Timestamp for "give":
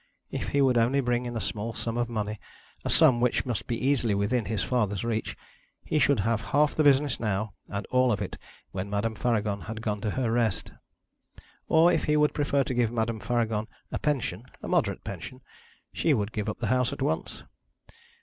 12.73-12.91, 16.31-16.49